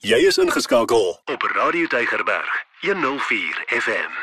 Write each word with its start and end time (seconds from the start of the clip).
Jy 0.00 0.16
is 0.24 0.38
ingeskakel 0.40 1.10
op 1.28 1.42
Radio 1.52 1.84
Deigerberg 1.92 2.52
104 2.80 3.58
FM. 3.68 4.14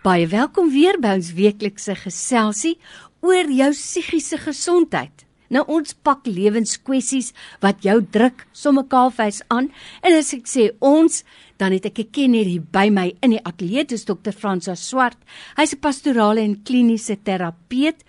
Baie 0.00 0.24
welkom 0.24 0.70
weer 0.72 0.96
by 0.96 1.10
ons 1.18 1.34
weeklikse 1.36 1.92
geselsie 2.00 2.78
oor 3.20 3.50
jou 3.52 3.66
psigiese 3.74 4.38
gesondheid. 4.40 5.26
Nou 5.52 5.66
ons 5.68 5.92
pak 5.92 6.24
lewenskwessies 6.24 7.34
wat 7.60 7.84
jou 7.84 7.98
druk 8.08 8.46
somme 8.56 8.86
kaalvuis 8.88 9.42
aan 9.52 9.68
en 10.00 10.16
as 10.16 10.32
ek 10.32 10.48
sê 10.48 10.70
ons 10.80 11.20
dan 11.60 11.76
het 11.76 11.90
ek 11.92 12.00
'n 12.06 12.10
kenner 12.10 12.48
hier 12.48 12.64
by 12.64 12.88
my 12.88 13.12
in 13.20 13.36
die 13.36 13.44
ateljee 13.44 13.84
dis 13.84 14.08
dokter 14.08 14.32
Fransa 14.32 14.74
Swart. 14.74 15.20
Hy's 15.58 15.74
'n 15.74 15.84
pastorale 15.84 16.40
en 16.40 16.62
kliniese 16.64 17.20
terapeut 17.22 18.00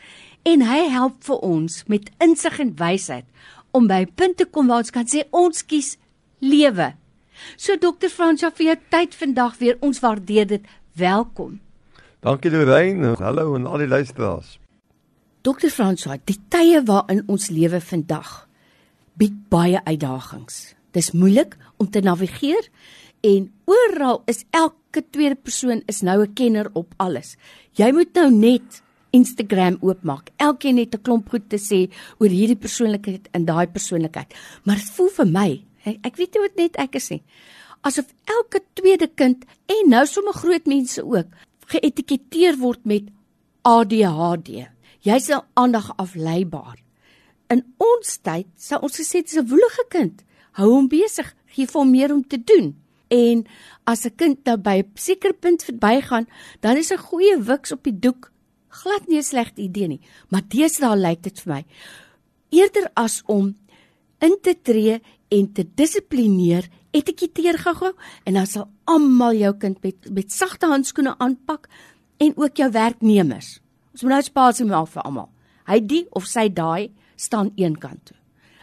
en 0.46 0.62
hy 0.62 0.88
help 0.88 1.22
vir 1.24 1.44
ons 1.44 1.84
met 1.88 2.10
insig 2.22 2.60
en 2.60 2.76
wysheid 2.80 3.26
om 3.74 3.88
by 3.88 4.08
'n 4.08 4.14
punt 4.16 4.38
te 4.38 4.46
kom 4.46 4.68
waar 4.68 4.88
ons 4.88 4.92
kan 4.92 5.06
sê 5.06 5.28
ons 5.32 5.66
kies 5.66 5.98
lewe 6.40 6.96
So 7.58 7.78
dokter 7.78 8.10
Fransja 8.10 8.52
vir 8.52 8.66
jou 8.66 8.78
tyd 8.90 9.16
vandag 9.16 9.58
weer. 9.58 9.78
Ons 9.82 10.00
waardeer 10.00 10.48
dit. 10.48 10.62
Welkom. 10.94 11.60
Dankie 12.20 12.52
Lorraine. 12.52 13.16
Hallo 13.20 13.56
aan 13.56 13.68
al 13.68 13.78
die 13.78 13.88
luisteraars. 13.88 14.60
Dokter 15.42 15.72
Fransja, 15.72 16.18
die 16.28 16.36
tye 16.52 16.82
waarin 16.84 17.24
ons 17.32 17.48
lewe 17.50 17.80
vandag 17.80 18.50
bied 19.20 19.38
baie 19.52 19.80
uitdagings. 19.86 20.74
Dis 20.92 21.14
moeilik 21.16 21.56
om 21.78 21.88
te 21.92 22.02
navigeer 22.04 22.68
en 23.24 23.48
oral 23.68 24.22
is 24.32 24.44
elke 24.56 25.04
tweede 25.12 25.36
persoon 25.36 25.82
is 25.88 26.02
nou 26.02 26.22
'n 26.24 26.34
kenner 26.34 26.70
op 26.74 26.94
alles. 26.98 27.38
Jy 27.76 27.92
moet 27.92 28.14
nou 28.14 28.32
net 28.32 28.82
Instagram 29.12 29.78
oopmaak. 29.82 30.30
Elkeen 30.38 30.78
het 30.78 30.96
'n 30.96 31.02
klomp 31.02 31.30
goed 31.30 31.50
te 31.50 31.58
sê 31.58 31.92
oor 32.18 32.30
hierdie 32.30 32.58
persoonlikheid 32.58 33.28
en 33.32 33.46
daai 33.46 33.68
persoonlikheid. 33.68 34.34
Maar 34.64 34.76
dit 34.76 34.90
voel 34.90 35.10
vir 35.10 35.28
my 35.28 35.64
Ek, 35.90 36.00
ek 36.10 36.20
weet 36.20 36.36
nie 36.36 36.44
wat 36.44 36.60
net 36.60 36.80
ek 36.82 36.98
is 37.00 37.10
nie. 37.14 37.22
Asof 37.88 38.12
elke 38.28 38.62
tweede 38.78 39.08
kind 39.08 39.46
en 39.72 39.90
nou 39.92 40.06
sommer 40.08 40.36
groot 40.36 40.66
mense 40.68 41.04
ook 41.04 41.32
geetiketeer 41.70 42.58
word 42.60 42.86
met 42.90 43.10
ADHD. 43.68 44.68
Jy's 45.06 45.30
'n 45.30 45.46
aandag 45.54 45.94
afleibaar. 45.98 46.78
In 47.50 47.64
ons 47.78 48.18
tyd 48.22 48.48
sou 48.58 48.82
ons 48.82 49.00
gesê 49.00 49.22
dis 49.24 49.38
'n 49.38 49.48
woelige 49.48 49.86
kind. 49.90 50.24
Hou 50.54 50.70
hom 50.74 50.88
besig, 50.88 51.36
gee 51.48 51.66
vir 51.66 51.82
hom 51.82 51.92
meer 51.92 52.14
om 52.14 52.24
te 52.28 52.44
doen. 52.44 52.76
En 53.10 53.46
as 53.86 54.06
'n 54.06 54.16
kind 54.16 54.46
nou 54.46 54.58
by 54.58 54.84
'n 54.84 54.92
sekere 54.96 55.34
punt 55.34 55.64
verbygaan, 55.64 56.28
dan 56.62 56.78
is 56.78 56.92
'n 56.92 56.98
goeie 56.98 57.38
wiks 57.42 57.72
op 57.72 57.84
die 57.84 58.00
doek 58.00 58.32
glad 58.70 59.08
nie 59.08 59.18
'n 59.18 59.24
slegte 59.24 59.62
idee 59.62 59.88
nie. 59.88 60.02
Maar 60.30 60.42
deesdae 60.48 60.96
lyk 60.96 61.22
dit 61.22 61.40
vir 61.40 61.54
my 61.54 61.66
eerder 62.50 62.92
as 62.96 63.22
om 63.26 63.58
in 64.20 64.38
te 64.42 64.56
tree 64.62 65.02
en 65.30 65.52
te 65.54 65.66
dissiplineer, 65.76 66.68
etiketeer 66.92 67.60
gou-gou 67.62 67.94
en 68.26 68.38
dan 68.40 68.48
sal 68.50 68.70
almal 68.90 69.38
jou 69.38 69.54
kind 69.62 69.82
met 69.84 70.10
met 70.14 70.32
sagte 70.32 70.70
handskoene 70.70 71.16
aanpak 71.18 71.70
en 72.18 72.34
ook 72.36 72.58
jou 72.58 72.72
werknemers. 72.72 73.60
Ons 73.94 74.04
moet 74.04 74.18
nou 74.18 74.24
spasie 74.26 74.66
maak 74.66 74.90
vir 74.94 75.06
almal. 75.06 75.30
Hy 75.70 75.80
die 75.86 76.06
of 76.18 76.26
sy 76.26 76.50
daai 76.50 76.90
staan 77.16 77.52
een 77.56 77.78
kant 77.78 78.10
toe. 78.10 78.18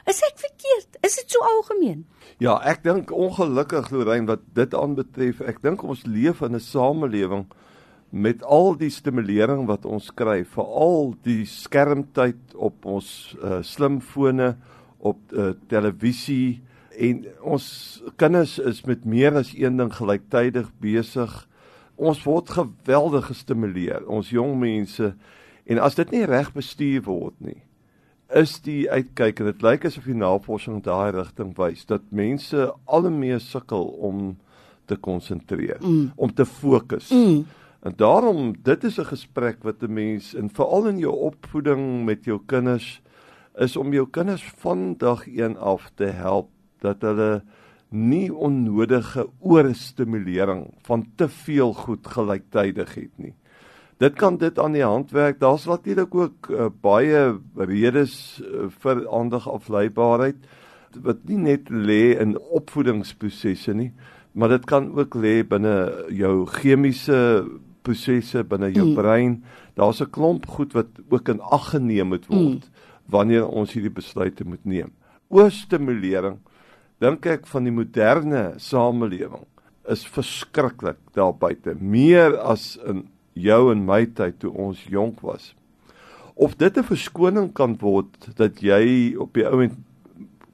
Is 0.06 0.20
ek 0.22 0.38
verkeerd? 0.38 0.98
Is 1.02 1.16
dit 1.18 1.34
so 1.34 1.42
algemeen? 1.42 2.04
Ja, 2.38 2.60
ek 2.62 2.84
dink 2.84 3.10
ongelukkig 3.10 3.90
Lorraine 3.90 4.28
wat 4.30 4.44
dit 4.54 4.74
aanbetref, 4.74 5.40
ek 5.42 5.62
dink 5.64 5.82
ons 5.82 6.04
leef 6.06 6.42
in 6.46 6.54
'n 6.54 6.62
samelewing 6.62 7.46
met 8.10 8.42
al 8.44 8.76
die 8.78 8.90
stimulering 8.90 9.66
wat 9.66 9.84
ons 9.84 10.10
kry, 10.14 10.44
veral 10.44 11.14
die 11.26 11.44
skermtyd 11.44 12.54
op 12.54 12.86
ons 12.86 13.34
uh, 13.42 13.62
slimfone, 13.62 14.54
op 14.98 15.18
uh, 15.32 15.52
televisie 15.68 16.62
en 16.96 17.26
ons 17.44 17.66
kinders 18.16 18.58
is 18.58 18.82
met 18.88 19.04
meer 19.04 19.36
as 19.36 19.52
een 19.54 19.76
ding 19.76 19.92
gelyktydig 19.92 20.70
besig. 20.80 21.32
Ons 21.96 22.22
word 22.24 22.50
geweldig 22.52 23.26
gestimuleer, 23.26 24.06
ons 24.08 24.30
jong 24.32 24.56
mense. 24.60 25.12
En 25.66 25.80
as 25.82 25.96
dit 25.98 26.10
nie 26.10 26.24
reg 26.28 26.52
bestuur 26.54 27.04
word 27.04 27.36
nie, 27.44 27.60
is 28.34 28.56
die 28.64 28.86
uitkyk 28.90 29.40
en 29.40 29.50
dit 29.52 29.62
lyk 29.62 29.86
asof 29.86 30.08
die 30.08 30.18
navorsing 30.18 30.80
daai 30.82 31.12
rigting 31.14 31.52
wys 31.58 31.84
dat 31.86 32.08
mense 32.10 32.70
al 32.84 33.10
meer 33.10 33.40
sukkel 33.40 33.86
om 34.02 34.34
te 34.86 34.96
konsentreer, 34.96 35.78
mm. 35.82 36.12
om 36.16 36.32
te 36.34 36.46
fokus. 36.46 37.10
Mm. 37.10 37.44
En 37.86 37.94
daarom 37.96 38.54
dit 38.62 38.84
is 38.84 38.98
'n 38.98 39.10
gesprek 39.12 39.62
wat 39.62 39.82
'n 39.82 39.92
mens 39.92 40.34
en 40.34 40.50
veral 40.50 40.86
in 40.86 40.98
jou 40.98 41.14
opvoeding 41.14 42.04
met 42.04 42.24
jou 42.24 42.40
kinders 42.46 43.00
is 43.56 43.76
om 43.76 43.92
jou 43.92 44.04
kinders 44.12 44.44
van 44.60 44.94
dag 45.00 45.24
1 45.28 45.56
af 45.56 45.90
te 45.96 46.10
help 46.12 46.50
dat 46.84 47.00
hulle 47.06 47.42
nie 47.88 48.28
onnodige 48.34 49.26
oorstimulering 49.40 50.66
van 50.84 51.06
te 51.16 51.28
veel 51.28 51.72
goed 51.72 52.06
gelyktydig 52.06 52.94
het 52.94 53.12
nie. 53.16 53.34
Dit 54.02 54.18
kan 54.20 54.36
dit 54.36 54.58
aan 54.58 54.74
die 54.76 54.84
hand 54.84 55.10
werk. 55.16 55.40
Daar's 55.40 55.64
natuurlik 55.64 56.14
ook 56.14 56.50
uh, 56.50 56.68
baie 56.80 57.38
redes 57.56 58.42
uh, 58.42 58.68
vir 58.82 59.06
aandagafleibaarheid 59.08 60.36
wat 61.04 61.24
nie 61.28 61.38
net 61.40 61.68
lê 61.68 62.16
in 62.16 62.38
opvoedingsprosesse 62.56 63.74
nie, 63.76 63.90
maar 64.32 64.48
dit 64.54 64.64
kan 64.64 64.88
ook 64.96 65.16
lê 65.16 65.42
binne 65.44 65.74
jou 66.08 66.46
chemiese 66.48 67.44
prosesse 67.84 68.40
binne 68.48 68.70
jou 68.72 68.86
mm. 68.90 68.94
brein. 68.96 69.34
Daar's 69.76 70.00
'n 70.00 70.10
klomp 70.10 70.46
goed 70.46 70.72
wat 70.72 70.88
ook 71.08 71.28
in 71.28 71.40
ag 71.40 71.70
geneem 71.70 72.08
moet 72.08 72.26
word. 72.26 72.64
Mm 72.64 72.84
wanneer 73.10 73.48
ons 73.48 73.72
hierdie 73.72 73.92
besluite 73.92 74.44
moet 74.44 74.64
neem. 74.64 74.92
Oorstimulering 75.28 76.38
dink 77.02 77.26
ek 77.26 77.46
van 77.50 77.66
die 77.66 77.74
moderne 77.74 78.54
samelewing 78.62 79.44
is 79.90 80.06
verskriklik 80.06 80.98
daar 81.14 81.34
buite, 81.36 81.76
meer 81.78 82.34
as 82.40 82.74
in 82.88 83.04
jou 83.36 83.70
en 83.70 83.84
my 83.86 84.04
tyd 84.16 84.40
toe 84.42 84.50
ons 84.50 84.80
jonk 84.90 85.20
was. 85.22 85.52
Of 86.34 86.56
dit 86.56 86.76
'n 86.76 86.84
verskoning 86.84 87.52
kan 87.52 87.76
word 87.80 88.36
dat 88.36 88.60
jy 88.60 89.14
op 89.16 89.32
die 89.34 89.46
ouend 89.46 89.76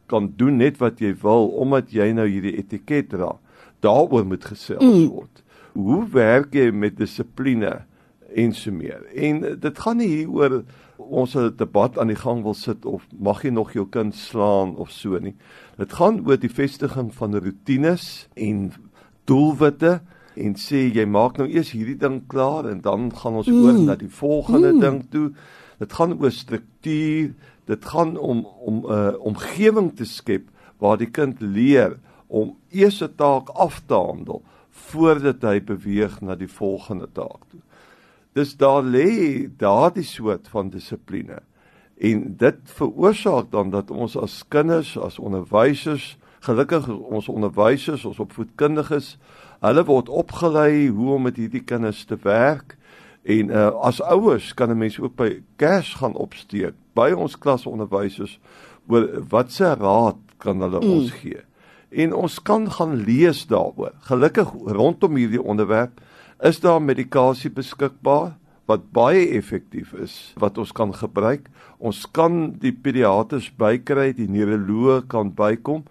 kan 0.07 0.33
doen 0.37 0.57
net 0.57 0.79
wat 0.79 1.01
jy 1.01 1.15
wil 1.23 1.49
omdat 1.49 1.93
jy 1.93 2.13
nou 2.13 2.27
hierdie 2.29 2.59
etiket 2.59 3.11
dra. 3.11 3.39
Daaroor 3.81 4.27
moet 4.29 4.45
gesels 4.45 4.83
mm. 4.83 5.09
word. 5.09 5.43
Hoe 5.73 6.05
werk 6.13 6.55
jy 6.55 6.71
met 6.71 6.99
dissipline 6.99 7.85
en 8.37 8.53
so 8.53 8.71
meer? 8.71 9.03
En 9.17 9.41
dit 9.61 9.79
gaan 9.79 9.97
nie 9.97 10.09
hier 10.09 10.31
oor 10.31 10.63
ons 11.13 11.37
'n 11.37 11.55
debat 11.57 11.99
aan 11.99 12.09
die 12.09 12.17
gang 12.17 12.43
wil 12.43 12.55
sit 12.55 12.87
of 12.87 13.07
mag 13.19 13.43
jy 13.43 13.51
nog 13.51 13.73
jou 13.73 13.87
kind 13.87 14.15
slaan 14.15 14.77
of 14.77 14.91
so 14.91 15.19
nie. 15.19 15.35
Dit 15.77 15.93
gaan 15.93 16.23
oor 16.27 16.37
die 16.37 16.51
vestiging 16.51 17.13
van 17.15 17.35
rotines 17.35 18.29
en 18.35 18.73
doelwitte 19.25 20.01
en 20.37 20.55
sê 20.55 20.89
jy 20.89 21.05
maak 21.07 21.39
nou 21.39 21.49
eers 21.49 21.73
hierdie 21.73 21.99
ding 21.99 22.23
klaar 22.27 22.69
en 22.71 22.81
dan 22.81 23.11
gaan 23.15 23.41
ons 23.43 23.49
mm. 23.51 23.65
oor 23.65 23.81
na 23.87 23.97
die 23.97 24.09
volgende 24.09 24.73
mm. 24.73 24.81
ding 24.81 25.03
toe. 25.11 25.33
Dit 25.79 25.93
gaan 25.93 26.17
oor 26.21 26.33
struktuur, 26.33 27.35
dit 27.67 27.85
gaan 27.85 28.17
om 28.17 28.47
om 28.47 28.85
'n 28.87 28.93
uh, 28.93 29.13
omgewing 29.21 29.93
te 29.97 30.05
skep 30.05 30.49
waar 30.79 30.99
die 30.99 31.11
kind 31.11 31.41
leer 31.41 31.99
om 32.29 32.57
eers 32.71 33.03
'n 33.03 33.15
taak 33.17 33.49
af 33.49 33.83
te 33.87 33.95
handel 33.95 34.43
voordat 34.71 35.43
hy 35.43 35.61
beweeg 35.61 36.21
na 36.21 36.35
die 36.35 36.49
volgende 36.49 37.09
taak 37.13 37.45
toe. 37.51 37.61
Dis 38.33 38.57
daar 38.57 38.83
lê 38.83 39.49
daardie 39.57 40.05
soort 40.05 40.49
van 40.49 40.71
dissipline. 40.73 41.43
En 42.01 42.37
dit 42.37 42.59
veroorsaak 42.65 43.51
dan 43.51 43.71
dat 43.71 43.91
ons 43.91 44.17
as 44.17 44.43
kinders, 44.49 44.99
as 44.99 45.19
onderwysers, 45.19 46.17
gelukkig 46.43 46.89
ons 46.89 47.29
onderwysers, 47.29 48.05
ons 48.05 48.19
opvoedkundiges, 48.19 49.17
hulle 49.63 49.85
word 49.87 50.09
opgelei 50.09 50.89
hoe 50.89 51.13
om 51.15 51.29
met 51.29 51.37
hierdie 51.39 51.63
kinders 51.63 52.05
te 52.09 52.19
werk. 52.25 52.77
En 53.23 53.53
uh, 53.55 53.69
as 53.87 54.01
ouers 54.03 54.55
kan 54.55 54.71
'n 54.71 54.79
mens 54.79 54.99
ook 54.99 55.15
by 55.17 55.43
kers 55.57 55.95
gaan 55.95 56.17
opsteek 56.19 56.75
by 56.95 57.13
ons 57.15 57.39
klasonderwysers 57.39 58.41
oor 58.89 59.07
wat 59.29 59.53
se 59.53 59.75
raad 59.75 60.19
kan 60.39 60.61
hulle 60.61 60.81
mm. 60.81 60.91
ons 60.91 61.11
gee. 61.11 61.39
En 61.91 62.15
ons 62.15 62.43
kan 62.43 62.71
gaan 62.71 62.95
lees 63.05 63.47
daaroor. 63.47 63.93
Gelukkig 64.09 64.49
rondom 64.67 65.17
hierdie 65.17 65.43
onderwerp 65.43 66.01
is 66.43 66.59
daar 66.61 66.83
medikasie 66.83 67.51
beskikbaar 67.55 68.33
wat 68.71 68.89
baie 68.95 69.29
effektief 69.37 69.93
is 69.95 70.33
wat 70.43 70.59
ons 70.59 70.73
kan 70.75 70.93
gebruik. 70.95 71.47
Ons 71.79 72.05
kan 72.15 72.55
die 72.63 72.73
pediaters 72.75 73.51
bykry, 73.59 74.11
die 74.17 74.31
neuroloog 74.31 75.07
kan 75.11 75.33
bykom, 75.35 75.85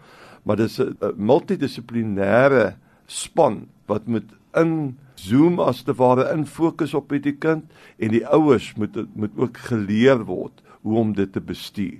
maar 0.43 0.57
dis 0.57 0.79
'n 0.79 0.95
multidissiplinêre 1.15 2.75
span 3.07 3.67
wat 3.87 4.07
moet 4.07 4.29
in 4.55 4.97
zoom 5.15 5.59
as 5.59 5.83
te 5.83 5.93
ware 5.93 6.31
in 6.33 6.45
fokus 6.45 6.93
op 6.93 7.11
hierdie 7.11 7.37
kind 7.37 7.63
en 7.99 8.09
die 8.11 8.25
ouers 8.27 8.73
moet 8.75 8.95
moet 9.15 9.31
ook 9.37 9.57
geleer 9.57 10.25
word 10.25 10.63
hoe 10.81 10.97
om 10.97 11.13
dit 11.13 11.31
te 11.33 11.41
bestuur. 11.41 11.99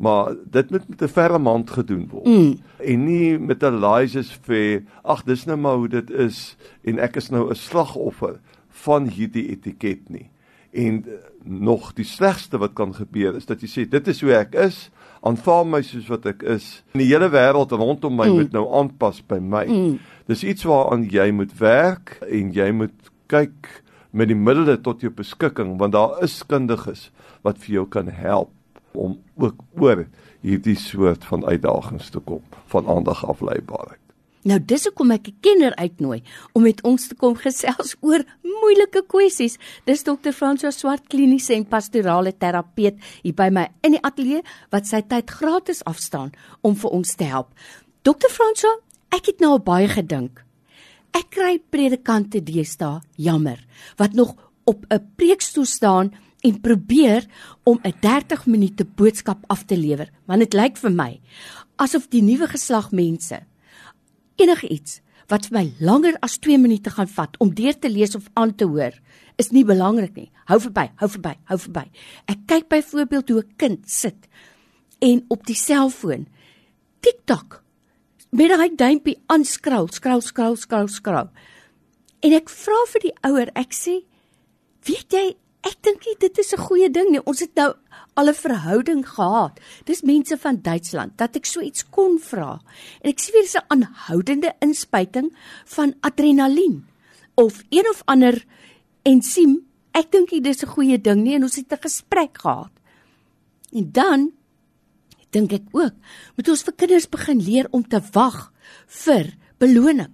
Maar 0.00 0.34
dit 0.50 0.70
moet 0.70 0.88
met 0.88 1.02
'n 1.02 1.08
ferme 1.08 1.48
hand 1.48 1.70
gedoen 1.70 2.08
word. 2.08 2.26
Mm. 2.26 2.56
En 2.76 3.04
nie 3.04 3.38
met 3.38 3.62
'n 3.62 3.84
lies 3.84 4.38
fair. 4.42 4.82
Ag, 5.02 5.22
dis 5.22 5.44
nou 5.44 5.58
maar 5.58 5.74
hoe 5.74 5.88
dit 5.88 6.10
is 6.10 6.56
en 6.82 6.98
ek 6.98 7.16
is 7.16 7.28
nou 7.28 7.50
'n 7.50 7.54
slagoffer 7.54 8.40
van 8.68 9.06
hierdie 9.06 9.48
etiket 9.48 10.08
nie. 10.08 10.30
En 10.72 11.04
uh, 11.06 11.12
nog 11.44 11.92
die 11.92 12.04
slegste 12.04 12.58
wat 12.58 12.72
kan 12.72 12.94
gebeur 12.94 13.36
is 13.36 13.46
dat 13.46 13.60
jy 13.60 13.68
sê 13.68 13.88
dit 13.88 14.08
is 14.08 14.20
hoe 14.20 14.32
ek 14.34 14.54
is, 14.54 14.90
aanvaar 15.20 15.66
my 15.66 15.82
soos 15.82 16.08
wat 16.08 16.26
ek 16.26 16.42
is. 16.42 16.84
En 16.92 16.98
die 16.98 17.12
hele 17.12 17.28
wêreld 17.28 17.70
rondom 17.70 18.16
my 18.16 18.28
mm. 18.28 18.34
moet 18.34 18.52
nou 18.52 18.72
aanpas 18.72 19.26
by 19.26 19.38
my. 19.38 19.66
Mm. 19.66 19.98
Dis 20.26 20.44
iets 20.44 20.62
waaraan 20.62 21.04
jy 21.10 21.30
moet 21.30 21.58
werk 21.58 22.18
en 22.30 22.52
jy 22.52 22.70
moet 22.72 23.10
kyk 23.26 23.82
met 24.10 24.28
die 24.28 24.38
middele 24.38 24.80
tot 24.80 25.00
jou 25.00 25.12
beskikking 25.12 25.78
want 25.78 25.92
daar 25.92 26.22
is 26.22 26.46
kundiges 26.46 27.10
wat 27.42 27.58
vir 27.58 27.74
jou 27.74 27.86
kan 27.88 28.08
help 28.08 28.50
om 28.92 29.18
ook 29.36 29.54
oor 29.78 30.06
hierdie 30.40 30.76
soort 30.76 31.24
van 31.24 31.44
uitdagings 31.44 32.10
te 32.10 32.18
kom 32.18 32.42
van 32.72 32.88
aandag 32.88 33.26
afleibaarheid. 33.26 34.00
Nou 34.48 34.56
dis 34.64 34.86
hoekom 34.88 35.10
ek 35.12 35.28
'n 35.28 35.36
kenner 35.40 35.74
uitnooi 35.76 36.22
om 36.52 36.62
met 36.62 36.82
ons 36.82 37.08
te 37.08 37.14
kom 37.14 37.36
gesels 37.36 37.96
oor 38.00 38.24
moeilike 38.42 39.04
kwessies. 39.06 39.58
Dis 39.84 40.02
Dr. 40.02 40.32
Fransjo 40.32 40.70
Swart 40.70 41.08
kliniese 41.08 41.54
en 41.54 41.66
pastorale 41.66 42.32
terapeut 42.32 42.96
hier 43.22 43.34
by 43.34 43.48
my 43.52 43.68
in 43.82 43.92
die 43.92 44.02
ateljee 44.02 44.42
wat 44.70 44.86
sy 44.86 45.02
tyd 45.02 45.30
gratis 45.30 45.84
afstaan 45.84 46.32
om 46.62 46.74
vir 46.74 46.90
ons 46.90 47.14
te 47.14 47.24
help. 47.24 47.48
Dr. 48.02 48.30
Fransjo, 48.30 48.68
ek 49.12 49.26
het 49.26 49.40
nou 49.40 49.58
baie 49.58 49.88
gedink. 49.88 50.44
Ek 51.12 51.30
kry 51.30 51.58
predikante 51.58 52.40
deesdae 52.40 53.00
jammer 53.16 53.58
wat 53.98 54.14
nog 54.14 54.36
op 54.64 54.86
'n 54.88 55.12
preekstoel 55.16 55.66
staan 55.66 56.12
en 56.42 56.60
probeer 56.60 57.26
om 57.64 57.78
'n 57.82 57.94
30 58.00 58.46
minute 58.46 58.84
boodskap 58.84 59.44
af 59.46 59.64
te 59.64 59.76
lewer, 59.76 60.10
want 60.26 60.40
dit 60.40 60.54
lyk 60.54 60.76
vir 60.76 60.90
my 60.90 61.20
asof 61.76 62.08
die 62.08 62.22
nuwe 62.22 62.46
geslag 62.46 62.90
mense 62.90 63.40
enige 64.40 64.68
iets 64.68 65.00
wat 65.30 65.46
vir 65.46 65.60
my 65.60 65.66
langer 65.78 66.16
as 66.26 66.38
2 66.42 66.58
minute 66.58 66.90
gaan 66.90 67.08
vat 67.08 67.36
om 67.38 67.52
deur 67.54 67.76
te 67.78 67.90
lees 67.90 68.16
of 68.18 68.26
aan 68.34 68.54
te 68.56 68.66
hoor, 68.66 68.96
is 69.38 69.52
nie 69.54 69.64
belangrik 69.64 70.16
nie. 70.16 70.30
Hou 70.50 70.58
verby, 70.58 70.88
hou 70.98 71.08
verby, 71.08 71.36
hou 71.50 71.58
verby. 71.58 71.84
Ek 72.26 72.42
kyk 72.50 72.68
byvoorbeeld 72.72 73.30
hoe 73.30 73.42
'n 73.42 73.54
kind 73.56 73.90
sit 73.90 74.28
en 74.98 75.24
op 75.28 75.46
die 75.46 75.54
selfoon 75.54 76.26
TikTok 77.00 77.62
met 78.30 78.50
daai 78.50 78.76
duimpie 78.76 79.18
aanskrol, 79.26 79.88
skrol, 79.88 80.20
skrol, 80.20 80.56
skrol, 80.56 80.88
skrol. 80.88 81.30
En 82.22 82.32
ek 82.32 82.50
vra 82.50 82.84
vir 82.92 83.00
die 83.00 83.14
ouer, 83.22 83.48
ek 83.54 83.72
sê, 83.72 84.04
"Weet 84.84 85.12
jy, 85.12 85.36
Ek 85.60 85.76
dink 85.84 86.04
dit 86.18 86.38
is 86.38 86.52
'n 86.52 86.66
goeie 86.66 86.90
ding 86.90 87.10
nie. 87.10 87.24
Ons 87.24 87.40
het 87.40 87.54
nou 87.54 87.74
al 88.14 88.28
'n 88.28 88.34
verhouding 88.34 89.08
gehad. 89.08 89.60
Dis 89.84 90.02
mense 90.02 90.36
van 90.36 90.62
Duitsland 90.62 91.18
dat 91.18 91.36
ek 91.36 91.46
so 91.46 91.60
iets 91.60 91.84
kon 91.90 92.18
vra. 92.18 92.60
En 93.02 93.10
ek 93.10 93.18
sien 93.18 93.34
weer 93.34 93.48
'n 93.60 93.64
aanhoudende 93.68 94.54
inspuiting 94.60 95.36
van 95.64 95.94
adrenalien 96.00 96.86
of 97.34 97.62
een 97.70 97.88
of 97.88 98.02
ander 98.04 98.44
ensiem. 99.02 99.66
Ek 99.92 100.10
dink 100.10 100.30
dit 100.30 100.46
is 100.46 100.62
'n 100.62 100.74
goeie 100.76 101.00
ding 101.00 101.22
nie 101.22 101.34
en 101.34 101.42
ons 101.42 101.56
het 101.56 101.72
'n 101.72 101.82
gesprek 101.82 102.38
gehad. 102.40 102.72
En 103.72 103.92
dan 103.92 104.32
dink 105.30 105.52
ek 105.52 105.68
ook 105.72 105.94
moet 106.36 106.48
ons 106.48 106.62
vir 106.62 106.74
kinders 106.74 107.08
begin 107.08 107.42
leer 107.42 107.66
om 107.70 107.88
te 107.88 108.00
wag 108.12 108.52
vir 108.86 109.36
beloning. 109.58 110.12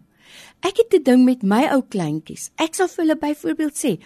Ek 0.60 0.76
het 0.76 0.94
'n 0.94 1.02
ding 1.02 1.24
met 1.24 1.42
my 1.42 1.68
ou 1.70 1.82
kleintjies. 1.82 2.50
Ek 2.56 2.74
sal 2.74 2.88
vir 2.88 3.04
hulle 3.04 3.16
byvoorbeeld 3.16 3.76
sê, 3.76 3.98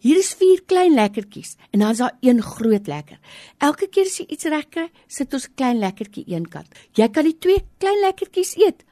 Hier 0.00 0.16
is 0.16 0.32
vier 0.32 0.62
klein 0.64 0.94
lekkertjies 0.96 1.56
en 1.72 1.82
dan 1.82 1.90
is 1.92 2.00
daar 2.00 2.16
een 2.24 2.40
groot 2.42 2.86
lekker. 2.88 3.18
Elke 3.60 3.88
keer 3.92 4.08
as 4.08 4.16
jy 4.20 4.24
iets 4.32 4.48
reg 4.48 4.68
kry, 4.72 4.86
sit 5.08 5.34
ons 5.34 5.48
'n 5.48 5.54
klein 5.54 5.78
lekkertjie 5.78 6.24
eenkant. 6.26 6.68
Jy 6.96 7.08
kan 7.08 7.24
die 7.24 7.38
twee 7.38 7.60
klein 7.78 8.00
lekkertjies 8.00 8.56
eet, 8.56 8.84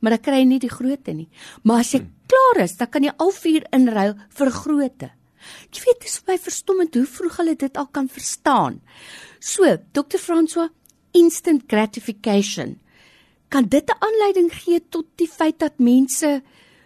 maar 0.00 0.10
dan 0.10 0.20
kry 0.20 0.38
jy 0.40 0.44
nie 0.44 0.58
die 0.58 0.68
grootte 0.68 1.12
nie. 1.12 1.28
Maar 1.64 1.80
as 1.80 1.92
jy 1.92 2.00
hmm. 2.00 2.12
klaar 2.26 2.64
is, 2.64 2.76
dan 2.76 2.90
kan 2.90 3.02
jy 3.02 3.12
al 3.16 3.30
vier 3.30 3.64
inruil 3.72 4.14
vir 4.28 4.50
grootte. 4.50 5.10
Jy 5.72 5.80
weet, 5.86 6.00
dit 6.00 6.10
is 6.10 6.22
my 6.26 6.36
verstommend 6.36 6.94
hoe 6.94 7.06
vroeg 7.06 7.36
hulle 7.40 7.56
dit 7.56 7.76
al 7.76 7.86
kan 7.86 8.08
verstaan. 8.08 8.80
So, 9.40 9.64
Dr. 9.92 10.18
François, 10.18 10.68
instant 11.12 11.64
gratification. 11.66 12.78
Kan 13.48 13.64
dit 13.68 13.88
'n 13.88 13.98
aanleiding 13.98 14.52
gee 14.52 14.80
tot 14.90 15.06
die 15.16 15.28
feit 15.28 15.58
dat 15.58 15.78
mense 15.78 16.42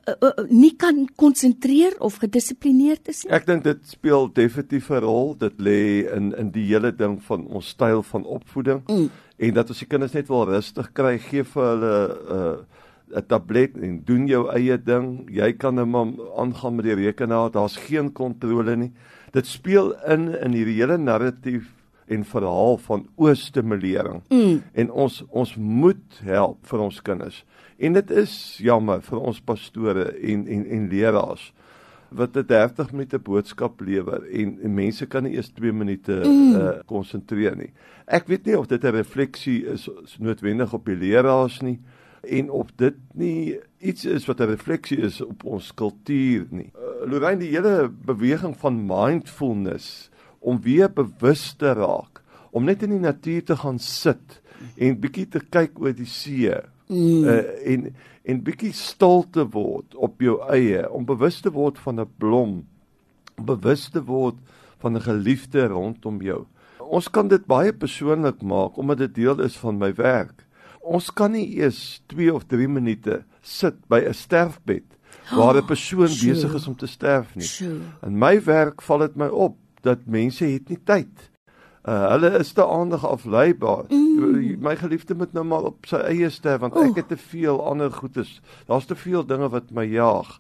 uh, 0.09 0.15
uh, 0.21 0.45
nie 0.49 0.73
kan 0.77 1.09
konsentreer 1.17 1.97
of 1.99 2.19
gedissiplineerd 2.23 3.09
is 3.09 3.25
nie. 3.25 3.33
Ek 3.33 3.47
dink 3.47 3.65
dit 3.65 3.81
speel 3.89 4.29
definitief 4.33 4.91
'n 4.91 5.03
rol. 5.05 5.35
Dit 5.39 5.59
lê 5.59 6.07
in 6.17 6.33
in 6.39 6.51
die 6.51 6.67
hele 6.69 6.93
ding 6.93 7.21
van 7.23 7.47
ons 7.47 7.69
styl 7.69 8.03
van 8.03 8.25
opvoeding 8.25 8.83
mm. 8.89 9.11
en 9.39 9.55
dat 9.55 9.69
ons 9.69 9.79
die 9.79 9.89
kinders 9.89 10.13
net 10.13 10.29
wel 10.29 10.47
rustig 10.47 10.93
kry, 10.93 11.19
gee 11.19 11.45
vir 11.45 11.65
hulle 11.65 11.95
'n 12.09 12.39
uh, 12.39 12.57
'n 13.15 13.27
tablet 13.27 13.77
en 13.77 14.03
doen 14.05 14.27
jou 14.27 14.49
eie 14.51 14.77
ding. 14.79 15.29
Jy 15.31 15.53
kan 15.53 15.75
net 15.75 15.87
maar 15.87 16.13
aangaan 16.37 16.75
met 16.75 16.85
die 16.85 16.95
rekenaar. 16.95 17.51
Daar's 17.51 17.77
geen 17.77 18.13
kontrole 18.13 18.77
nie. 18.77 18.93
Dit 19.33 19.47
speel 19.47 19.95
in 20.09 20.29
in 20.41 20.53
hierdie 20.53 20.81
hele 20.81 20.99
narratief 20.99 21.71
en 22.07 22.25
verhaal 22.25 22.77
van 22.77 23.07
oorstimulering. 23.17 24.23
Mm. 24.29 24.63
En 24.73 24.91
ons 24.91 25.25
ons 25.31 25.57
moet 25.57 26.21
help 26.23 26.67
vir 26.67 26.81
ons 26.81 27.03
kinders. 27.03 27.45
En 27.79 27.93
dit 27.93 28.11
is 28.11 28.33
jammer 28.63 29.03
vir 29.03 29.21
ons 29.21 29.41
pastore 29.41 30.13
en 30.13 30.47
en 30.47 30.67
en 30.67 30.89
leraars 30.89 31.53
wat 32.15 32.37
'n 32.37 32.47
30 32.47 32.93
minute 32.93 33.19
boodskap 33.19 33.81
lewer 33.81 34.23
en, 34.31 34.59
en 34.63 34.75
mense 34.75 35.07
kan 35.07 35.23
nie 35.23 35.35
eers 35.35 35.51
2 35.51 35.73
minute 35.73 36.13
mm. 36.25 36.55
uh 36.55 36.71
konsentreer 36.87 37.57
nie. 37.57 37.73
Ek 38.07 38.27
weet 38.27 38.47
nie 38.47 38.59
of 38.59 38.67
dit 38.67 38.85
'n 38.85 38.95
refleksie 38.95 39.65
is, 39.67 39.89
is 40.05 40.17
noodwendig 40.19 40.73
op 40.73 40.87
die 40.87 40.97
leraars 40.97 41.61
nie 41.61 41.81
en 42.23 42.51
of 42.51 42.71
dit 42.77 42.95
nie 43.13 43.59
iets 43.79 44.05
is 44.05 44.27
wat 44.27 44.41
'n 44.41 44.53
refleksie 44.55 44.99
is 44.99 45.21
op 45.21 45.45
ons 45.45 45.75
kultuur 45.75 46.47
nie. 46.51 46.71
Uh, 46.75 47.11
Lorraine 47.11 47.41
die 47.41 47.55
hele 47.57 47.89
beweging 47.89 48.57
van 48.57 48.87
mindfulness 48.87 50.11
om 50.39 50.61
weer 50.61 50.93
bewus 50.93 51.53
te 51.53 51.73
raak, 51.73 52.23
om 52.51 52.65
net 52.65 52.83
in 52.83 52.91
die 52.91 53.01
natuur 53.01 53.45
te 53.45 53.57
gaan 53.57 53.79
sit 53.79 54.41
en 54.77 55.01
bietjie 55.01 55.29
te 55.29 55.41
kyk 55.41 55.81
oor 55.81 55.93
die 55.93 56.09
see 56.09 56.53
mm. 56.87 57.25
uh, 57.25 57.73
en 57.73 57.95
en 58.25 58.41
bietjie 58.41 58.73
stil 58.73 59.27
te 59.31 59.45
word 59.53 59.95
op 60.01 60.23
jou 60.25 60.39
eie 60.49 60.87
om 60.89 61.05
bewus 61.05 61.43
te 61.45 61.51
word 61.53 61.79
van 61.79 62.01
'n 62.01 62.09
blom 62.19 62.65
om 63.37 63.47
bewus 63.47 63.89
te 63.93 64.01
word 64.01 64.37
van 64.81 64.97
'n 64.97 65.01
geliefde 65.01 65.67
rondom 65.67 66.23
jou. 66.23 66.47
Ons 66.79 67.09
kan 67.11 67.29
dit 67.29 67.47
baie 67.47 67.73
persoonlik 67.73 68.43
maak 68.43 68.77
omdat 68.77 68.99
dit 68.99 69.15
deel 69.15 69.41
is 69.41 69.57
van 69.57 69.79
my 69.79 69.95
werk. 69.95 70.45
Ons 70.81 71.11
kan 71.11 71.33
nie 71.33 71.57
eers 71.57 72.03
2 72.07 72.35
of 72.35 72.45
3 72.45 72.69
minute 72.69 73.25
sit 73.41 73.75
by 73.89 74.01
'n 74.01 74.15
sterfbed 74.15 74.89
waar 75.33 75.57
'n 75.57 75.67
persoon 75.67 76.09
oh, 76.09 76.21
besig 76.25 76.55
is 76.55 76.67
om 76.67 76.77
te 76.77 76.87
sterf 76.87 77.35
nie. 77.35 77.69
In 78.03 78.19
my 78.19 78.43
werk 78.45 78.83
val 78.83 78.99
dit 78.99 79.17
my 79.17 79.27
op 79.29 79.57
dat 79.83 80.07
mense 80.07 80.45
het 80.45 80.69
nie 80.69 80.81
tyd 80.85 81.31
Uh, 81.85 82.07
hulle 82.15 82.31
is 82.39 82.53
te 82.57 82.65
aandag 82.65 83.03
afleibaar. 83.05 83.85
Mm. 83.93 84.57
My 84.65 84.73
geliefde 84.81 85.15
moet 85.15 85.33
nou 85.37 85.45
maar 85.45 85.67
op 85.69 85.85
sy 85.85 86.01
eie 86.09 86.31
sterf 86.33 86.63
want 86.63 86.79
ek 86.81 87.03
het 87.03 87.11
te 87.13 87.19
veel 87.21 87.61
ander 87.61 87.93
goedes. 87.93 88.39
Daar's 88.71 88.89
te 88.89 88.97
veel 88.97 89.27
dinge 89.29 89.51
wat 89.53 89.69
my 89.77 89.85
jaag. 89.85 90.39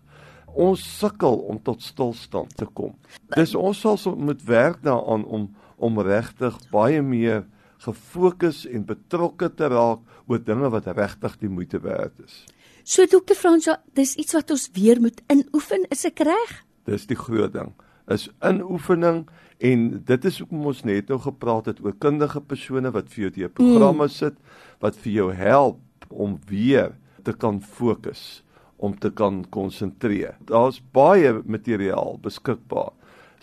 Ons 0.54 0.86
sukkel 0.98 1.36
om 1.50 1.58
tot 1.60 1.82
stilstand 1.82 2.56
te 2.56 2.64
kom. 2.64 2.94
Dis 3.36 3.52
ons 3.54 3.76
sal 3.76 4.00
so 4.00 4.16
moet 4.16 4.40
werk 4.48 4.80
daaraan 4.86 5.26
om 5.28 5.50
om 5.76 6.00
regtig 6.00 6.54
baie 6.70 7.02
meer 7.02 7.42
gefokus 7.84 8.62
en 8.64 8.86
betrokke 8.88 9.50
te 9.52 9.68
raak 9.68 10.00
oor 10.30 10.40
dinge 10.40 10.70
wat 10.72 10.86
regtig 10.96 11.36
die 11.42 11.50
moeite 11.50 11.80
werd 11.84 12.14
is. 12.24 12.44
So 12.84 13.04
dokter 13.10 13.36
Fransjo, 13.36 13.76
dis 13.96 14.14
iets 14.20 14.32
wat 14.36 14.52
ons 14.54 14.70
weer 14.72 15.00
moet 15.00 15.20
inoefen, 15.32 15.84
is 15.92 16.04
ek 16.08 16.24
reg? 16.24 16.54
Dis 16.88 17.04
die 17.10 17.18
groot 17.18 17.52
ding. 17.52 17.74
Is 18.08 18.28
inoefening 18.42 19.24
En 19.64 19.84
dit 20.04 20.24
is 20.24 20.38
hoekom 20.42 20.66
ons 20.66 20.82
net 20.84 21.08
nou 21.08 21.20
gepraat 21.22 21.70
het 21.70 21.78
oor 21.84 21.94
kundige 22.02 22.40
persone 22.42 22.90
wat 22.94 23.08
vir 23.12 23.26
jou 23.26 23.30
die 23.36 23.48
programme 23.48 24.08
mm. 24.08 24.12
sit 24.12 24.36
wat 24.82 24.98
vir 25.04 25.12
jou 25.12 25.28
help 25.38 26.08
om 26.10 26.34
weer 26.50 26.92
te 27.24 27.32
kan 27.32 27.60
fokus, 27.62 28.42
om 28.76 28.92
te 28.98 29.08
kan 29.10 29.44
konsentreer. 29.54 30.34
Daar's 30.50 30.82
baie 30.92 31.32
materiaal 31.46 32.18
beskikbaar 32.22 32.92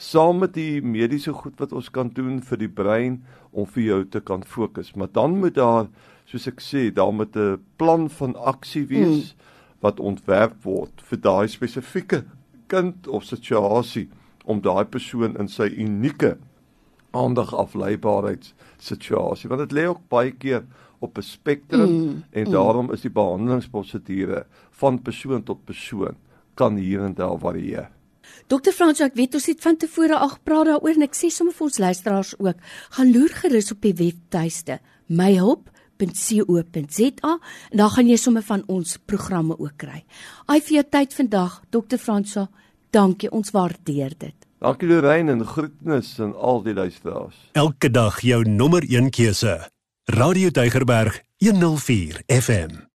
saam 0.01 0.39
met 0.41 0.55
die 0.57 0.81
mediese 0.81 1.33
goed 1.33 1.59
wat 1.61 1.73
ons 1.77 1.91
kan 1.93 2.09
doen 2.09 2.39
vir 2.41 2.57
die 2.63 2.69
brein 2.69 3.19
om 3.51 3.67
vir 3.69 3.83
jou 3.83 3.99
te 4.09 4.21
kan 4.25 4.41
fokus. 4.41 4.95
Maar 4.97 5.11
dan 5.13 5.35
moet 5.37 5.53
daar, 5.57 5.91
soos 6.25 6.47
ek 6.49 6.61
sê, 6.61 6.89
daar 6.89 7.13
moet 7.13 7.35
'n 7.37 7.61
plan 7.77 8.09
van 8.09 8.35
aksie 8.35 8.85
wees 8.87 9.33
mm. 9.33 9.37
wat 9.81 9.99
ontwerp 9.99 10.57
word 10.63 11.01
vir 11.09 11.19
daai 11.21 11.47
spesifieke 11.47 12.23
kind 12.67 13.07
of 13.07 13.23
situasie 13.23 14.09
om 14.45 14.61
daai 14.61 14.85
persoon 14.85 15.37
in 15.37 15.47
sy 15.47 15.69
unieke 15.77 16.37
aandag 17.11 17.55
afleibaarheid 17.55 18.53
situasie 18.79 19.49
want 19.51 19.67
dit 19.67 19.77
lê 19.77 19.85
ook 19.89 20.07
baie 20.09 20.31
keer 20.31 20.63
op 21.01 21.17
'n 21.17 21.21
spektrum 21.21 21.91
mm, 21.91 22.23
en 22.31 22.45
mm. 22.45 22.51
daarom 22.51 22.91
is 22.91 23.01
die 23.01 23.11
behandelingsprosedure 23.11 24.45
van 24.69 25.01
persoon 25.01 25.43
tot 25.43 25.65
persoon 25.65 26.15
kan 26.53 26.75
hier 26.75 27.01
en 27.01 27.13
daar 27.13 27.39
varieer. 27.39 27.89
Dokter 28.47 28.73
Frans, 28.73 28.99
ek 28.99 29.15
weet 29.15 29.33
ons 29.33 29.45
het 29.45 29.61
van 29.61 29.77
tevore 29.77 30.17
al 30.17 30.29
gepraat 30.29 30.65
daaroor 30.65 30.95
en 30.95 31.01
ek 31.01 31.15
sê 31.17 31.29
sommer 31.33 31.55
vir 31.55 31.67
ons 31.67 31.77
luisteraars 31.77 32.39
ook, 32.39 32.55
gaan 32.97 33.11
loer 33.11 33.33
gerus 33.41 33.71
op 33.71 33.81
die 33.81 33.95
webtuiste 33.97 34.79
myhulp.co.za 35.07 37.39
en 37.71 37.77
daar 37.77 37.93
gaan 37.95 38.07
jy 38.07 38.17
sommer 38.17 38.45
van 38.45 38.63
ons 38.67 38.97
programme 39.05 39.57
ook 39.57 39.77
kry. 39.77 40.05
Ai 40.45 40.61
vir 40.61 40.81
jou 40.81 40.89
tyd 40.89 41.13
vandag, 41.13 41.61
Dokter 41.69 41.97
Fransa, 41.97 42.49
Dankie, 42.91 43.29
ons 43.31 43.51
waardeer 43.55 44.11
dit. 44.19 44.35
Dankie 44.59 44.87
Lorraine 44.87 45.31
en 45.31 45.45
groetnis 45.45 46.19
aan 46.19 46.35
al 46.35 46.59
die 46.65 46.73
luisteraars. 46.73 47.37
Elke 47.51 47.89
dag 47.91 48.19
jou 48.21 48.43
nommer 48.49 48.83
1 48.83 49.09
keuse. 49.09 49.55
Radio 50.11 50.51
Deugerberg 50.51 51.21
104 51.37 52.23
FM. 52.27 52.90